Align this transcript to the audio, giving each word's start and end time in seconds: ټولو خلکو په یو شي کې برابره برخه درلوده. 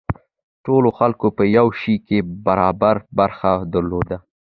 ټولو 0.65 0.89
خلکو 0.97 1.27
په 1.37 1.43
یو 1.57 1.67
شي 1.79 1.95
کې 2.07 2.17
برابره 2.45 3.01
برخه 3.19 3.51
درلوده. 3.73 4.17